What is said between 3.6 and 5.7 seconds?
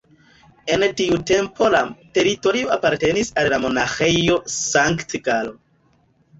Monaĥejo Sankt-Galo.